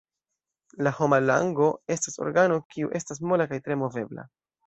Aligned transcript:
La 0.87 0.93
homa 0.99 1.19
lango 1.25 1.67
estas 1.97 2.17
organo, 2.27 2.57
kiu 2.75 2.91
estas 3.01 3.23
mola 3.33 3.49
kaj 3.53 3.63
tre 3.67 3.77
movebla. 3.85 4.27